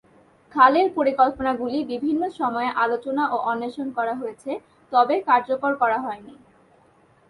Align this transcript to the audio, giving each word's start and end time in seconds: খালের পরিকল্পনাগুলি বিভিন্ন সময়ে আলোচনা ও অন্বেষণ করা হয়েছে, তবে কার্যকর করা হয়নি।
খালের 0.55 0.87
পরিকল্পনাগুলি 0.97 1.79
বিভিন্ন 1.85 2.23
সময়ে 2.39 2.69
আলোচনা 2.75 3.23
ও 3.29 3.37
অন্বেষণ 3.51 3.87
করা 3.97 4.13
হয়েছে, 4.15 4.51
তবে 4.91 5.15
কার্যকর 5.29 5.71
করা 5.75 5.97
হয়নি। 5.97 6.33